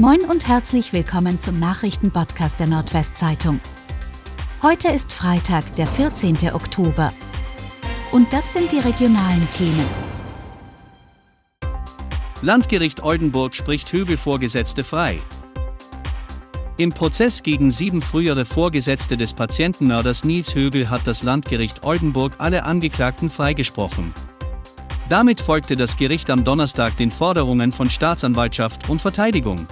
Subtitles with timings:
[0.00, 3.60] Moin und herzlich willkommen zum Nachrichtenpodcast der Nordwestzeitung.
[4.60, 6.36] Heute ist Freitag, der 14.
[6.52, 7.12] Oktober.
[8.10, 9.86] Und das sind die regionalen Themen.
[12.42, 15.20] Landgericht Oldenburg spricht Höbel-Vorgesetzte frei.
[16.76, 22.64] Im Prozess gegen sieben frühere Vorgesetzte des Patientenmörders Nils Höbel hat das Landgericht Oldenburg alle
[22.64, 24.12] Angeklagten freigesprochen.
[25.08, 29.68] Damit folgte das Gericht am Donnerstag den Forderungen von Staatsanwaltschaft und Verteidigung.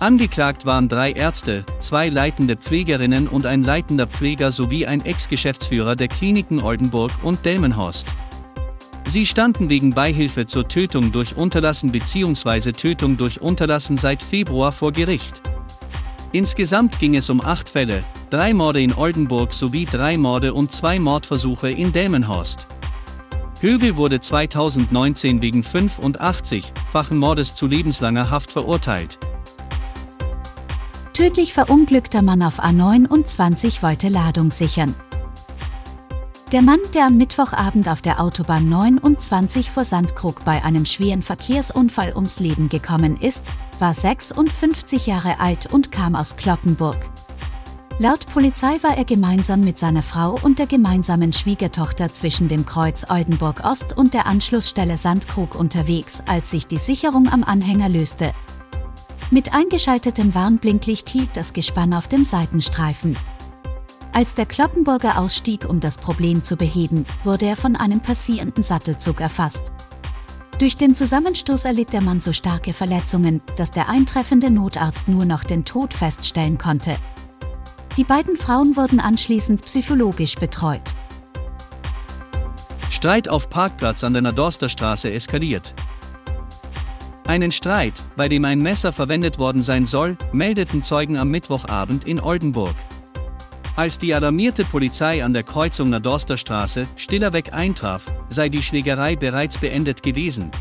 [0.00, 6.08] Angeklagt waren drei Ärzte, zwei leitende Pflegerinnen und ein leitender Pfleger sowie ein Ex-Geschäftsführer der
[6.08, 8.08] Kliniken Oldenburg und Delmenhorst.
[9.06, 12.72] Sie standen wegen Beihilfe zur Tötung durch Unterlassen bzw.
[12.72, 15.40] Tötung durch Unterlassen seit Februar vor Gericht.
[16.32, 20.98] Insgesamt ging es um acht Fälle, drei Morde in Oldenburg sowie drei Morde und zwei
[20.98, 22.66] Mordversuche in Delmenhorst.
[23.60, 29.18] Högel wurde 2019 wegen 85-fachen Mordes zu lebenslanger Haft verurteilt.
[31.14, 34.96] Tödlich verunglückter Mann auf A29 wollte Ladung sichern.
[36.50, 42.14] Der Mann, der am Mittwochabend auf der Autobahn 29 vor Sandkrug bei einem schweren Verkehrsunfall
[42.16, 47.08] ums Leben gekommen ist, war 56 Jahre alt und kam aus Kloppenburg.
[48.00, 53.08] Laut Polizei war er gemeinsam mit seiner Frau und der gemeinsamen Schwiegertochter zwischen dem Kreuz
[53.08, 58.32] Oldenburg Ost und der Anschlussstelle Sandkrug unterwegs, als sich die Sicherung am Anhänger löste.
[59.30, 63.16] Mit eingeschaltetem Warnblinklicht hielt das Gespann auf dem Seitenstreifen.
[64.12, 69.20] Als der Kloppenburger ausstieg, um das Problem zu beheben, wurde er von einem passierenden Sattelzug
[69.20, 69.72] erfasst.
[70.58, 75.42] Durch den Zusammenstoß erlitt der Mann so starke Verletzungen, dass der eintreffende Notarzt nur noch
[75.42, 76.96] den Tod feststellen konnte.
[77.96, 80.94] Die beiden Frauen wurden anschließend psychologisch betreut.
[82.90, 85.74] Streit auf Parkplatz an der Nadorsterstraße eskaliert.
[87.34, 92.20] Einen Streit, bei dem ein Messer verwendet worden sein soll, meldeten Zeugen am Mittwochabend in
[92.20, 92.76] Oldenburg.
[93.74, 100.04] Als die alarmierte Polizei an der Kreuzung Nadorsterstraße Stillerweg eintraf, sei die Schlägerei bereits beendet
[100.04, 100.52] gewesen.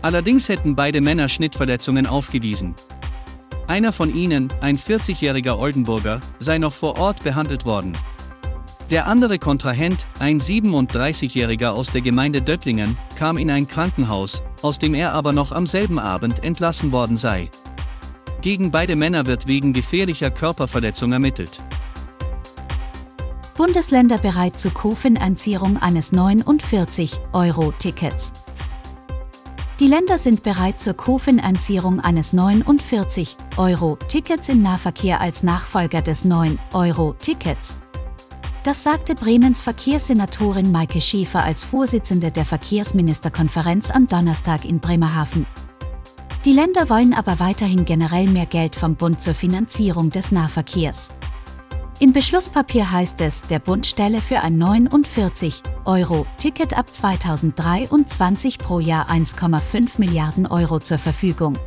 [0.00, 2.76] Allerdings hätten beide Männer Schnittverletzungen aufgewiesen.
[3.66, 7.94] Einer von ihnen, ein 40-jähriger Oldenburger, sei noch vor Ort behandelt worden.
[8.90, 14.94] Der andere Kontrahent, ein 37-jähriger aus der Gemeinde Döttlingen, kam in ein Krankenhaus, aus dem
[14.94, 17.50] er aber noch am selben Abend entlassen worden sei.
[18.42, 21.62] Gegen beide Männer wird wegen gefährlicher Körperverletzung ermittelt.
[23.56, 28.32] Bundesländer bereit zur Kofinanzierung eines 49-Euro-Tickets.
[29.80, 37.78] Die Länder sind bereit zur Kofinanzierung eines 49-Euro-Tickets im Nahverkehr als Nachfolger des 9-Euro-Tickets.
[38.62, 45.46] Das sagte Bremens Verkehrssenatorin Maike Schäfer als Vorsitzende der Verkehrsministerkonferenz am Donnerstag in Bremerhaven.
[46.44, 51.14] Die Länder wollen aber weiterhin generell mehr Geld vom Bund zur Finanzierung des Nahverkehrs.
[52.00, 59.92] Im Beschlusspapier heißt es, der Bund stelle für ein 49-Euro-Ticket ab 2023 pro Jahr 1,5
[59.98, 61.58] Milliarden Euro zur Verfügung.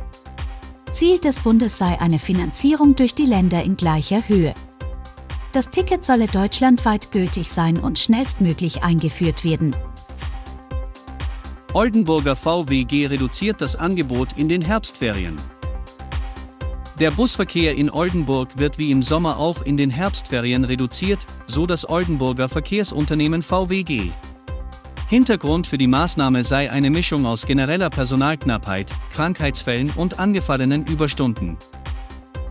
[0.92, 4.54] Ziel des Bundes sei eine Finanzierung durch die Länder in gleicher Höhe.
[5.54, 9.76] Das Ticket solle deutschlandweit gültig sein und schnellstmöglich eingeführt werden.
[11.72, 15.36] Oldenburger VWG reduziert das Angebot in den Herbstferien.
[16.98, 21.88] Der Busverkehr in Oldenburg wird wie im Sommer auch in den Herbstferien reduziert, so das
[21.88, 24.10] Oldenburger Verkehrsunternehmen VWG.
[25.08, 31.58] Hintergrund für die Maßnahme sei eine Mischung aus genereller Personalknappheit, Krankheitsfällen und angefallenen Überstunden.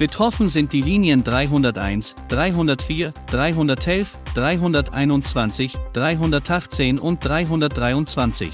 [0.03, 8.51] Betroffen sind die Linien 301, 304, 311, 321, 318 und 323.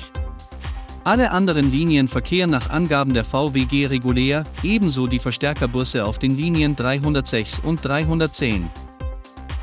[1.06, 6.76] Alle anderen Linien verkehren nach Angaben der VWG regulär, ebenso die Verstärkerbusse auf den Linien
[6.76, 8.70] 306 und 310.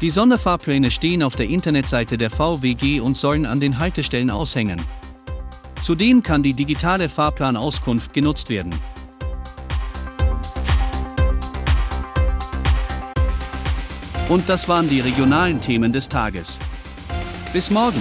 [0.01, 4.83] Die Sonderfahrpläne stehen auf der Internetseite der VWG und sollen an den Haltestellen aushängen.
[5.83, 8.75] Zudem kann die digitale Fahrplanauskunft genutzt werden.
[14.29, 16.59] Und das waren die regionalen Themen des Tages.
[17.53, 18.01] Bis morgen!